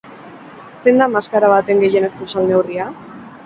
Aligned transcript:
Zein 0.85 1.03
da 1.03 1.09
maskara 1.17 1.53
baten 1.53 1.87
gehienezko 1.87 2.33
salneurria? 2.35 2.93